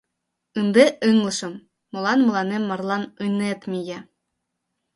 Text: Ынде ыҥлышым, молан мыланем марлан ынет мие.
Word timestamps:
Ынде 0.59 0.83
ыҥлышым, 1.07 1.53
молан 1.91 2.19
мыланем 2.25 2.63
марлан 2.69 3.03
ынет 3.25 3.61
мие. 3.71 3.99